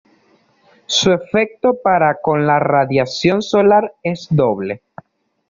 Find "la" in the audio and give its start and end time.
2.47-2.57